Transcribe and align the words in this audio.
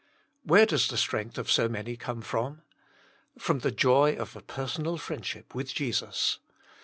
Where 0.41 0.65
does 0.65 0.87
the 0.87 0.97
strength 0.97 1.37
of 1.37 1.51
so 1.51 1.69
many 1.69 1.95
come 1.95 2.23
from? 2.23 2.63
From 3.37 3.59
the 3.59 3.69
joy 3.69 4.13
of 4.15 4.35
a 4.35 4.41
per 4.41 4.63
sonal 4.65 4.99
friendship 4.99 5.53
with 5.53 5.71
Jesus. 5.75 6.39